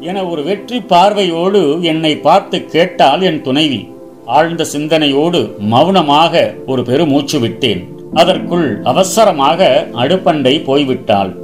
என 0.00 0.26
ஒரு 0.26 0.42
வெற்றி 0.42 0.80
பார்வையோடு 0.80 1.82
என்னை 1.82 2.16
பார்த்து 2.16 2.64
கேட்டால் 2.64 3.22
என் 3.22 3.42
துணைவி. 3.42 3.88
ஆழ்ந்த 4.26 4.64
சிந்தனையோடு 4.64 5.56
மௌனமாக 5.58 6.54
ஒரு 6.66 6.82
பெருமூச்சு 6.82 7.40
விட்டேன். 7.40 7.88
அதற்குள் 8.14 8.80
அவசரமாக 8.82 9.88
அடுப்பண்டை 9.94 10.64
போய்விட்டாள். 10.64 11.34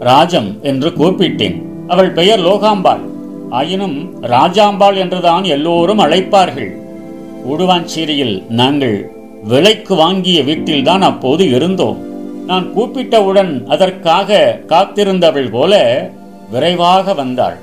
ராஜம் 0.00 0.58
என்று 0.62 0.90
கூப்பிட்டேன். 0.90 1.62
அவள் 1.88 2.10
பெயர் 2.10 2.40
லோகாம்பாள். 2.40 3.00
ஆயினும் 3.50 4.14
ராஜாம்பாள் 4.22 4.96
என்றுதான் 4.96 5.44
எல்லோரும் 5.44 5.98
அழைப்பார்கள். 5.98 6.70
உடுவாஞ்சேரியில் 7.48 8.46
நாங்கள் 8.48 9.10
விலைக்கு 9.44 9.94
வாங்கிய 9.94 10.42
வீட்டில்தான் 10.42 11.02
அப்போது 11.02 11.50
இருந்தோம். 11.50 12.07
நான் 12.48 12.66
கூப்பிட்டவுடன் 12.76 13.52
அதற்காக 13.74 14.38
காத்திருந்தவள் 14.72 15.50
போல 15.50 15.74
விரைவாக 16.52 17.14
வந்தாள். 17.14 17.58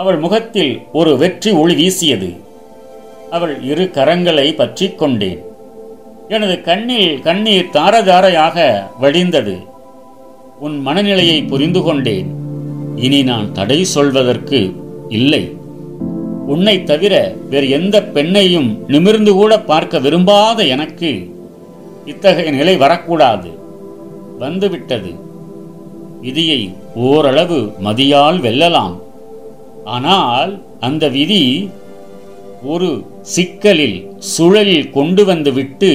அவள் 0.00 0.18
முகத்தில் 0.24 0.72
ஒரு 0.92 1.10
வெற்றி 1.22 1.50
ஒளி 1.62 1.74
வீசியது. 1.80 2.30
அவள் 3.30 3.54
இரு 3.70 3.84
கரங்களை 3.96 4.48
பற்றி 4.60 4.86
கொண்டேன். 4.92 5.40
எனது 6.28 6.56
கண்ணில் 6.68 7.14
கண்ணீர் 7.20 7.72
தாரதாரையாக 7.72 8.66
வடிந்தது 9.02 9.56
உன் 10.58 10.76
மனநிலையை 10.86 11.38
புரிந்து 11.42 11.80
கொண்டேன். 11.82 12.28
இனி 13.04 13.20
நான் 13.30 13.48
தடை 13.52 13.78
சொல்வதற்கு 13.96 14.60
இல்லை. 15.18 15.44
உன்னை 16.52 16.76
தவிர 16.90 17.14
வேறு 17.50 17.66
எந்த 17.78 17.96
பெண்ணையும் 18.14 18.70
நிமிர்ந்து 18.92 19.32
கூட 19.32 19.52
பார்க்க 19.70 20.04
விரும்பாத 20.06 20.62
எனக்கு 20.74 21.10
இத்தகைய 22.12 22.50
நிலை 22.50 22.74
வரக்கூடாது. 22.76 23.50
வந்துவிட்டது. 24.44 25.12
விதியை 26.24 26.60
ஓரளவு 27.08 27.58
மதியால் 27.86 28.38
வெல்லலாம். 28.46 28.96
ஆனால் 29.94 30.52
அந்த 30.80 31.04
விதி 31.16 31.44
ஒரு 32.72 32.90
சிக்கலில் 33.34 33.98
சுழலில் 34.32 34.90
கொண்டு 34.90 35.22
வந்து 35.30 35.50
விட்டு 35.52 35.90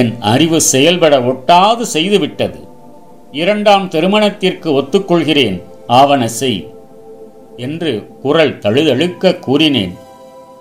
என் 0.00 0.12
அறிவு 0.32 0.58
செயல்பட 0.72 1.14
ஒட்டாது 1.30 1.84
செய்துவிட்டது. 1.94 2.60
இரண்டாம் 3.40 3.86
திருமணத்திற்கு 3.94 4.68
ஒத்துக்கொள்கிறேன் 4.80 5.56
ஆவண 6.00 6.22
செய் 6.40 6.60
என்று 7.66 7.92
குரல் 8.22 8.58
தழுதழுக்க 8.64 9.32
கூறினேன். 9.46 9.94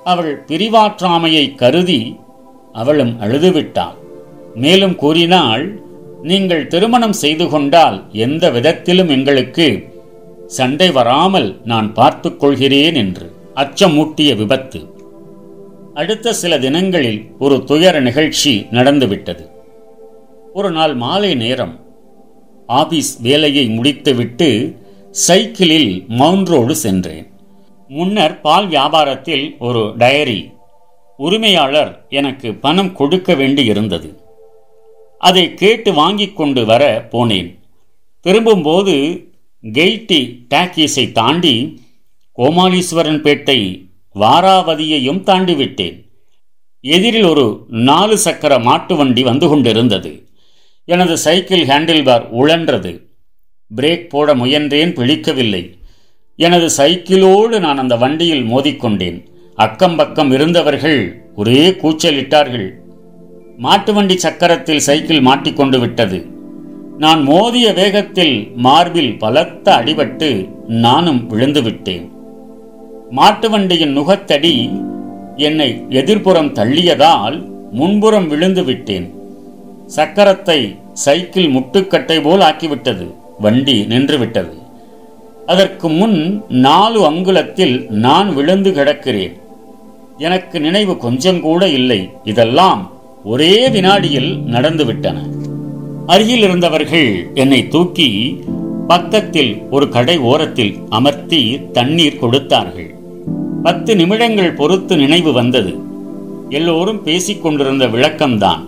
அவள் 0.03 0.33
பிரிவாற்றாமையை 0.47 1.45
கருதி 1.55 2.01
அவளும் 2.73 3.13
அழுதுவிட்டாள். 3.21 3.97
மேலும் 4.63 4.95
கூறினாள் 5.03 5.65
நீங்கள் 6.23 6.67
திருமணம் 6.67 7.13
செய்து 7.13 7.49
கொண்டால் 7.49 8.03
எந்த 8.11 8.49
விதத்திலும் 8.49 9.09
எங்களுக்கு 9.09 9.89
சண்டை 10.45 10.91
வராமல் 10.91 11.59
நான் 11.63 11.93
பார்த்துக் 11.93 12.39
கொள்கிறேன் 12.39 12.95
என்று 12.95 13.35
அச்சமூட்டிய 13.55 14.35
விபத்து. 14.35 14.93
அடுத்த 15.93 16.33
சில 16.33 16.59
தினங்களில் 16.59 17.31
ஒரு 17.39 17.63
துயர 17.63 17.99
நிகழ்ச்சி 17.99 18.67
நடந்துவிட்டது. 18.71 19.49
ஒரு 20.53 20.71
நாள் 20.71 20.93
மாலை 20.93 21.35
நேரம் 21.35 21.79
ஆபீஸ் 22.67 23.21
வேலையை 23.21 23.67
முடித்துவிட்டு 23.67 24.75
சைக்கிளில் 25.11 26.03
மவுண்ட் 26.07 26.47
ரோடு 26.47 26.75
சென்றேன். 26.75 27.31
முன்னர் 27.87 28.41
பால் 28.41 28.67
வியாபாரத்தில் 28.67 29.57
ஒரு 29.59 29.79
டயரி 29.79 30.55
உரிமையாளர் 31.17 32.05
எனக்கு 32.09 32.53
பணம் 32.53 32.93
கொடுக்க 32.93 33.33
வேண்டி 33.33 33.65
இருந்தது 33.65 34.26
அதை 35.19 35.53
கேட்டு 35.53 35.93
வாங்கிக் 35.93 36.35
கொண்டு 36.35 36.65
வர 36.65 37.07
போனேன். 37.11 37.59
திரும்பும்போது 38.21 38.95
கெய்டி 39.63 40.45
டாக்கீஸை 40.53 41.11
தாண்டி 41.11 41.81
கோமாலீஸ்வரன் 42.37 43.21
பேட்டை 43.21 43.89
வாராவதியையும் 44.15 45.23
தாண்டிவிட்டேன். 45.23 46.05
எதிரில் 46.81 47.23
ஒரு 47.23 47.65
நாலு 47.67 48.17
சக்கர 48.17 48.59
மாட்டு 48.59 48.95
வண்டி 48.95 49.23
வந்து 49.23 49.47
கொண்டிருந்தது. 49.47 50.29
எனது 50.85 51.17
சைக்கிள் 51.17 51.65
ஹேண்டில் 51.65 52.03
பார் 52.03 52.35
உழன்றது. 52.35 53.01
பிரேக் 53.75 54.09
போட 54.09 54.35
முயன்றேன் 54.35 54.93
பிழிக்கவில்லை 54.93 55.75
எனது 56.35 56.67
சைக்கிளோடு 56.77 57.59
நான் 57.59 57.77
அந்த 57.77 57.95
வண்டியில் 57.95 58.43
மோதிக்கொண்டேன். 58.43 59.25
அக்கம் 59.55 59.95
பக்கம் 59.95 60.31
இருந்தவர்கள் 60.31 61.23
ஒரே 61.35 61.69
கூச்சலிட்டார்கள். 61.69 62.73
மாட்டு 63.59 63.93
வண்டி 63.93 64.17
சக்கரத்தில் 64.17 64.83
சைக்கிள் 64.87 65.21
மாட்டிக்கொண்டு 65.21 65.79
விட்டது. 65.79 66.25
நான் 66.97 67.23
மோதிய 67.23 67.73
வேகத்தில் 67.73 68.51
மார்பில் 68.55 69.17
பலத்த 69.17 69.75
அடிபட்டு 69.75 70.49
நானும் 70.67 71.27
விழுந்து 71.27 71.61
விட்டேன். 71.61 72.11
மாட்டு 73.09 73.49
வண்டியின் 73.49 73.97
நுகத்தடி 73.97 74.69
என்னை 75.35 75.85
எதிர்ப்புறம் 75.89 76.53
தள்ளியதால் 76.53 77.45
முன்புறம் 77.71 78.27
விழுந்து 78.27 78.63
விட்டேன். 78.63 79.13
சக்கரத்தை 79.95 80.77
சைக்கிள் 80.93 81.51
முட்டுக்கட்டை 81.51 82.23
போல் 82.23 82.39
ஆக்கிவிட்டது. 82.39 83.13
வண்டி 83.39 83.85
நின்றுவிட்டது. 83.89 84.57
அதற்கு 85.45 85.89
முன் 85.89 86.43
நாலு 86.49 87.11
அங்குலத்தில் 87.11 87.89
நான் 87.89 88.33
விழுந்து 88.33 88.71
கிடக்கிறேன். 88.71 89.33
எனக்கு 90.17 90.59
நினைவு 90.59 90.97
கொஞ்சம் 90.97 91.41
கூட 91.41 91.67
இல்லை. 91.67 92.09
இதெல்லாம் 92.23 92.91
ஒரே 93.27 93.69
வினாடியில் 93.69 94.37
நடந்துவிட்டன. 94.37 95.17
அருகில் 96.05 96.41
இருந்தவர்கள் 96.41 97.29
என்னை 97.33 97.67
தூக்கி 97.67 98.39
பக்கத்தில் 98.87 99.61
ஒரு 99.71 99.89
கடை 99.89 100.17
ஓரத்தில் 100.17 100.77
அமர்த்தி 100.89 101.61
தண்ணீர் 101.71 102.19
கொடுத்தார்கள். 102.19 102.95
பத்து 103.63 103.95
நிமிடங்கள் 103.95 104.53
பொறுத்து 104.53 104.97
நினைவு 104.97 105.31
வந்தது. 105.31 105.75
எல்லோரும் 106.49 107.01
பேசிக்கொண்டிருந்த 107.05 107.87
விளக்கம்தான். 107.87 108.59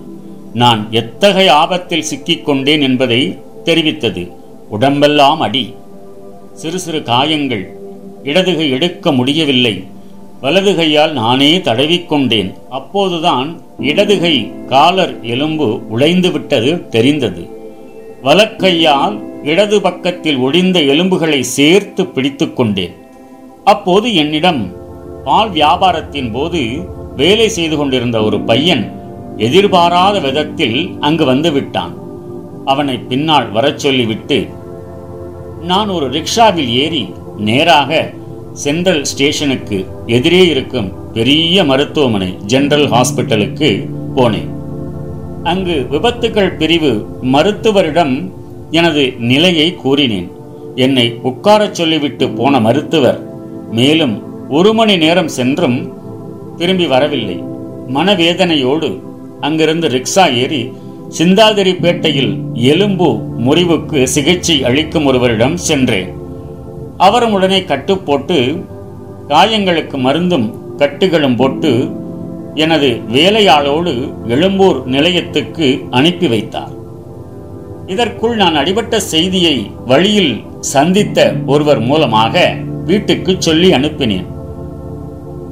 நான் 0.54 0.88
எத்தகைய 0.92 1.54
ஆபத்தில் 1.54 2.04
சிக்கிக் 2.04 2.46
கொண்டேன் 2.46 2.82
என்பதை 2.82 3.38
தெரிவித்தது. 3.66 4.32
உடம்பெல்லாம் 4.70 5.40
அடி. 5.40 5.74
சிறு 6.54 6.80
சிறு 6.80 7.04
காயங்கள். 7.04 7.78
இடதுகை 8.24 8.70
எடுக்க 8.70 9.12
முடியவில்லை. 9.12 9.84
வலது 10.44 10.72
கையால் 10.76 11.14
நானே 11.14 11.50
தடவிக்கொண்டேன். 11.58 12.50
அப்போதுதான் 12.70 13.50
இடதுகை 13.90 14.36
காலர் 14.68 15.14
எலும்பு 15.34 15.68
உடைந்து 15.90 16.30
விட்டது 16.32 16.72
தெரிந்தது 16.90 17.44
வலக்கையால் 18.24 19.16
இடது 19.44 19.78
பக்கத்தில் 19.82 20.40
ஒடிந்த 20.46 20.78
எலும்புகளை 20.94 21.40
சேர்த்து 21.58 22.04
பிடித்துக்கொண்டேன் 22.16 22.96
அப்போது 23.64 24.08
என்னிடம் 24.14 24.62
பால் 25.24 25.52
வியாபாரத்தின் 25.52 26.32
போது 26.32 26.62
வேலை 27.16 27.48
செய்து 27.58 27.76
கொண்டிருந்த 27.78 28.18
ஒரு 28.24 28.40
பையன் 28.42 28.84
எதிர்பாராத 29.48 30.16
விதத்தில் 30.20 30.80
அங்கு 31.00 31.26
வந்து 31.26 31.52
விட்டான். 31.52 31.94
அவனை 32.66 32.96
பின்னால் 33.12 33.50
வரச் 33.52 33.82
சொல்லிவிட்டு 33.86 34.40
நான் 35.62 35.90
ஒரு 35.90 36.08
ரிக்ஷாவில் 36.10 36.72
ஏறி 36.84 37.04
நேராக 37.48 37.92
சென்ட்ரல் 38.64 39.06
ஸ்டேஷனுக்கு 39.06 39.78
எதிரே 40.06 40.48
இருக்கும் 40.48 40.88
பெரிய 41.14 41.64
மருத்துவமனை 41.64 42.30
ஜெனரல் 42.46 42.90
ஹாஸ்பிட்டலுக்கு 42.90 43.70
போனேன். 44.16 44.50
அங்கு 45.44 45.76
விபத்துக்கள் 45.92 46.58
பிரிவு 46.58 46.92
மருத்துவரிடம் 47.22 48.32
எனது 48.72 49.14
நிலையை 49.32 49.76
கூறினேன். 49.76 50.28
என்னை 50.76 51.06
உட்காரச் 51.24 51.78
சொல்லிவிட்டு 51.80 52.30
போன 52.30 52.60
மருத்துவர் 52.60 53.20
மேலும் 53.72 54.16
ஒரு 54.50 54.74
மணி 54.74 54.98
நேரம் 54.98 55.32
சென்றும் 55.38 55.80
திரும்பி 56.58 56.86
வரவில்லை. 56.86 57.38
மனவேதனையோடு 57.96 58.90
அங்கிருந்து 59.42 59.88
ரிக்ஷா 59.88 60.26
ஏறி 60.44 60.62
சிந்தாதிரிப்பேட்டையில் 61.18 62.34
எலும்பு 62.54 63.10
முறிவுக்கு 63.48 64.04
சிகிச்சை 64.16 64.64
அளிக்கும் 64.64 65.06
ஒருவரிடம் 65.06 65.58
சென்றேன். 65.70 66.10
அவரும் 67.06 67.36
உடனே 67.38 67.60
கட்டு 67.64 67.94
போட்டு 67.98 68.38
காயங்களுக்கு 69.28 69.98
மருந்தும் 70.06 70.48
கட்டுகளும் 70.82 71.36
போட்டு 71.36 71.72
எனது 72.64 72.90
வேலையாளோடு 73.14 73.94
எழும்பூர் 74.28 74.80
நிலையத்துக்கு 74.96 75.68
அனுப்பி 75.98 76.28
வைத்தார். 76.28 76.74
இதற்குள் 77.88 78.36
நான் 78.36 78.56
அடிபட்ட 78.56 78.96
செய்தியை 79.14 79.56
வழியில் 79.86 80.34
சந்தித்த 80.74 81.20
ஒருவர் 81.46 81.82
மூலமாக 81.90 82.44
வீட்டுக்கு 82.86 83.36
சொல்லி 83.40 83.70
அனுப்பினேன். 83.72 84.28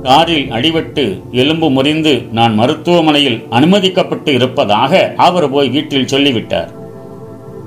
காரில் 0.04 0.48
அடிபட்டு 0.52 1.04
எலும்பு 1.32 1.70
முறிந்து 1.70 2.14
நான் 2.32 2.54
மருத்துவமனையில் 2.56 3.40
அனுமதிக்கப்பட்டு 3.50 4.34
இருப்பதாக 4.34 5.14
அவர் 5.28 5.48
போய் 5.52 5.70
வீட்டில் 5.70 6.12
சொல்லிவிட்டார். 6.14 6.72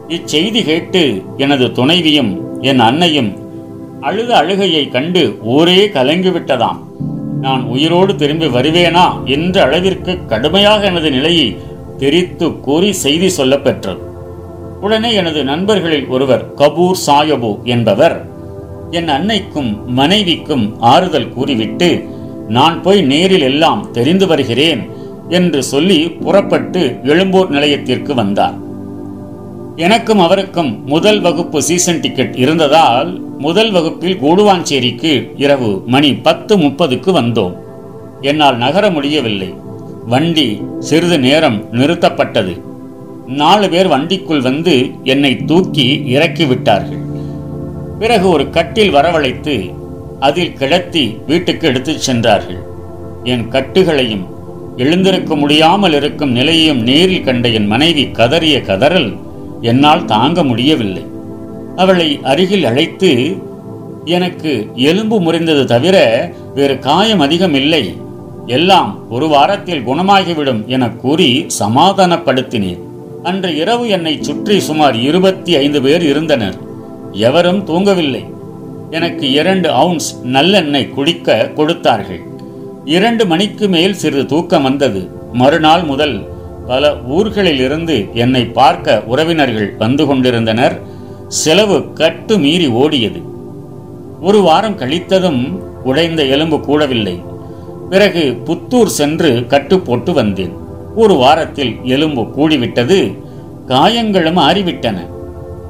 இச்செய்தி 0.09 0.63
கேட்டு 0.65 1.03
எனது 1.37 1.67
துணைவியும் 1.79 2.33
என் 2.63 2.83
அன்னையும் 2.89 3.31
அழுத 4.01 4.37
அழுகையை 4.37 4.89
கண்டு 4.89 5.39
ஊரே 5.43 5.87
கலங்கிவிட்டதாம். 5.87 6.79
நான் 7.41 7.63
உயிரோடு 7.63 8.17
திரும்பி 8.17 8.47
வருவேனா 8.47 9.25
என்ற 9.25 9.63
அளவிற்கு 9.63 10.27
கடுமையாக 10.27 10.85
எனது 10.85 11.11
நிலையை 11.11 11.57
தெரித்து 11.99 12.61
கூறி 12.61 12.93
செய்தி 12.93 13.29
சொல்லப் 13.29 13.65
பெற்றது. 13.65 14.01
உடனே 14.81 15.15
எனது 15.15 15.45
நண்பர்களில் 15.45 16.07
ஒருவர் 16.07 16.55
கபூர் 16.55 16.93
சாயபு 17.07 17.63
என்பவர் 17.63 18.27
என் 18.91 19.09
அன்னைக்கும் 19.09 19.85
மனைவிக்கும் 19.85 20.81
ஆறுதல் 20.81 21.29
கூறிவிட்டு 21.29 22.09
நான் 22.49 22.83
போய் 22.83 23.03
நேரில் 23.03 23.41
எல்லாம் 23.41 23.91
தெரிந்து 23.91 24.27
வருகிறேன் 24.27 24.89
என்று 25.29 25.63
சொல்லி 25.63 26.11
புறப்பட்டு 26.11 26.99
எழும்பூர் 27.05 27.51
நிலையத்திற்கு 27.51 28.15
வந்தார். 28.15 28.55
எனக்கும் 29.77 30.19
அவருக்கும் 30.19 30.87
முதல் 30.87 31.21
வகுப்பு 31.21 31.63
சீசன் 31.63 32.01
டிக்கெட் 32.01 32.37
இருந்ததால் 32.37 33.30
முதல் 33.45 33.71
வகுப்பில் 33.71 34.17
கூடுவாஞ்சேரிக்கு 34.23 35.13
இரவு 35.37 35.69
மணி 35.87 36.09
பத்து 36.27 36.53
முப்பதுக்கு 36.59 37.11
வந்தோம். 37.19 37.55
என்னால் 38.21 38.57
நகர 38.57 38.91
முடியவில்லை. 38.91 39.49
வண்டி 40.07 40.47
சிறிது 40.79 41.19
நேரம் 41.19 41.59
நிறுத்தப்பட்டது. 41.73 42.55
நாலு 43.27 43.67
பேர் 43.69 43.89
வண்டிக்குள் 43.89 44.43
வந்து 44.49 44.75
என்னை 45.05 45.33
தூக்கி 45.45 45.87
இறக்கி 46.07 46.45
விட்டார்கள் 46.45 47.03
பிறகு 47.99 48.29
ஒரு 48.29 48.51
கட்டில் 48.51 48.95
வரவழைத்து 48.95 49.55
அதில் 50.21 50.53
கிடத்தி 50.53 51.05
வீட்டுக்கு 51.27 51.69
எடுத்துச் 51.69 52.05
சென்றார்கள். 52.09 52.61
என் 53.25 53.47
கட்டுகளையும் 53.51 54.27
எழுந்திருக்க 54.77 55.35
முடியாமல் 55.37 55.93
இருக்கும் 55.93 56.31
நிலையையும் 56.31 56.83
நேரில் 56.83 57.25
கண்ட 57.25 57.49
என் 57.49 57.67
மனைவி 57.67 58.05
கதறிய 58.19 58.59
கதறல் 58.71 59.11
என்னால் 59.61 60.05
தாங்க 60.05 60.45
முடியவில்லை. 60.45 61.05
அவளை 61.77 62.21
அருகில் 62.23 62.65
அழைத்து 62.65 63.37
எனக்கு 64.05 64.69
எலும்பு 64.75 65.21
முறிந்தது 65.21 65.65
தவிர 65.65 66.31
வேறு 66.55 66.79
காயம் 66.79 67.21
அதிகம் 67.21 67.55
இல்லை 67.55 67.97
எல்லாம் 68.47 69.11
ஒரு 69.11 69.29
வாரத்தில் 69.29 69.87
குணமாகிவிடும் 69.87 70.67
என 70.67 70.89
கூறி 70.89 71.47
சமாதானப்படுத்தினேன். 71.61 72.79
அன்று 73.23 73.57
இரவு 73.57 73.89
என்னை 73.89 74.19
சுற்றி 74.21 74.61
சுமார் 74.61 74.97
இருபத்தி 74.97 75.57
ஐந்து 75.57 75.83
பேர் 75.83 76.03
இருந்தனர். 76.03 76.55
எவரும் 77.13 77.67
தூங்கவில்லை. 77.67 78.25
எனக்கு 78.91 79.31
இரண்டு 79.31 79.71
அவுன்ஸ் 79.71 80.21
நல்லெண்ணெய் 80.25 80.89
குடிக்க 80.89 81.51
கொடுத்தார்கள். 81.55 82.21
இரண்டு 82.85 83.27
மணிக்கு 83.27 83.69
மேல் 83.69 83.95
சிறிது 83.95 84.27
தூக்கம் 84.27 84.63
வந்தது. 84.63 85.09
மறுநாள் 85.33 85.83
முதல் 85.83 86.23
பல 86.67 86.97
ஊர்களிலிருந்து 87.11 88.13
என்னை 88.13 88.45
பார்க்க 88.45 89.03
உறவினர்கள் 89.07 89.75
வந்து 89.79 90.07
கொண்டிருந்தனர். 90.07 90.81
செலவு 91.31 91.93
கட்டு 91.93 92.39
மீறி 92.39 92.67
ஓடியது. 92.69 93.23
ஒரு 94.21 94.41
வாரம் 94.43 94.79
கழித்ததும் 94.79 95.59
உடைந்த 95.85 96.25
எலும்பு 96.25 96.57
கூடவில்லை. 96.57 97.21
பிறகு 97.91 98.39
புத்தூர் 98.45 98.87
சென்று 98.87 99.47
கட்டு 99.47 99.81
போட்டு 99.81 100.13
வந்தேன். 100.13 100.53
ஒரு 100.97 101.15
வாரத்தில் 101.15 101.79
எலும்பு 101.83 102.23
கூடிவிட்டது 102.23 103.19
காயங்களும் 103.67 104.37
ஆறிவிட்டன. 104.37 104.97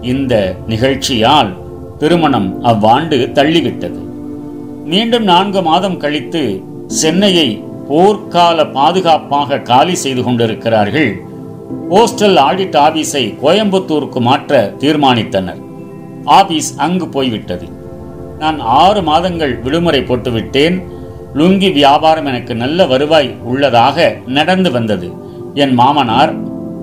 இந்த 0.01 0.57
நிகழ்ச்சியால் 0.67 1.57
திருமணம் 1.99 2.65
அவ்வாண்டு 2.65 3.19
தள்ளிவிட்டது. 3.33 4.01
மீண்டும் 4.85 5.23
நான்கு 5.23 5.63
மாதம் 5.63 5.97
கழித்து 5.97 6.63
சென்னையை 6.87 7.63
போர்க்கால 7.91 8.73
பாதுகாப்பாக 8.73 9.59
காலி 9.59 9.95
செய்து 9.95 10.23
கொண்டிருக்கிறார்கள் 10.23 11.11
போஸ்டல் 11.91 12.39
ஆடிட் 12.39 12.77
ஆபீஸை 12.77 13.35
கோயம்புத்தூருக்கு 13.43 14.21
மாற்ற 14.21 14.75
தீர்மானித்தனர். 14.79 15.61
ஆபீஸ் 16.25 16.77
அங்கு 16.77 17.09
போய்விட்டது. 17.09 17.69
நான் 18.39 18.61
ஆறு 18.61 19.03
மாதங்கள் 19.03 19.59
விடுமுறை 19.59 20.01
போட்டுவிட்டேன். 20.01 20.83
லுங்கி 21.35 21.73
வியாபாரம் 21.73 22.27
எனக்கு 22.27 22.55
நல்ல 22.55 22.87
வருவாய் 22.87 23.37
உள்ளதாக 23.45 24.17
நடந்து 24.27 24.71
வந்தது. 24.71 25.13
என் 25.55 25.75
மாமனார் 25.75 26.35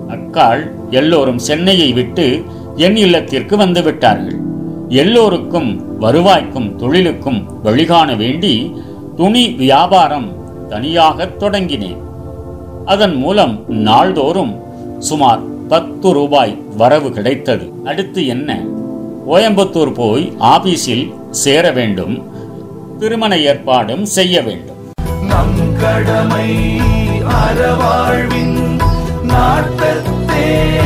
அக்காள் 0.08 0.70
எல்லோரும் 0.90 1.38
சென்னையை 1.38 1.92
விட்டு 1.92 2.44
என் 2.76 2.96
இல்லத்திற்கு 2.96 3.56
வந்து 3.56 3.82
விட்டார்கள். 3.82 4.36
எல்லோருக்கும் 4.88 6.00
வருவாய்க்கும் 6.00 6.76
தொழிலுக்கும் 6.76 7.46
வழிகாண 7.62 8.14
வேண்டி 8.14 8.74
துணி 9.16 9.48
வியாபாரம் 9.48 10.32
தனியாக 10.68 11.28
தொடங்கினேன். 11.38 11.96
அதன் 12.84 13.14
மூலம் 13.14 13.64
நாள்தோறும் 13.68 14.66
சுமார் 14.98 15.66
பத்து 15.66 16.12
ரூபாய் 16.12 16.58
வரவு 16.76 17.10
கிடைத்தது. 17.10 17.72
அடுத்து 17.84 18.26
என்ன? 18.26 18.64
கோயம்புத்தூர் 19.30 19.94
போய் 19.94 20.32
ஆபீஸில் 20.40 21.14
சேர 21.30 21.70
வேண்டும். 21.70 22.26
திருமண 22.98 23.38
ஏற்பாடும் 23.38 24.04
செய்ய 24.04 24.42
வேண்டும். 24.42 24.76
நம் 25.22 25.76
கடமை 25.80 26.80
அறவாழ்வின் 27.20 28.80
நாட்டத்தே 29.22 30.76